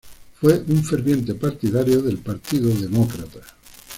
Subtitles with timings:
[0.33, 3.41] Fue un ferviente partidario del Partido Demócrata.